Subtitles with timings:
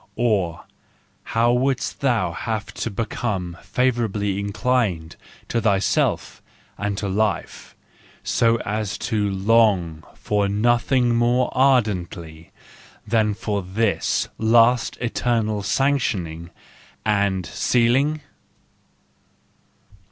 [0.15, 0.63] Or,
[1.21, 5.15] how wouldst thou have to become favourably inclined
[5.49, 6.41] to thyself
[6.75, 7.75] and to life,
[8.23, 12.51] so as to long for nothing more ardently
[13.05, 16.49] than for this last eternal sanctioning
[17.05, 18.21] and sealing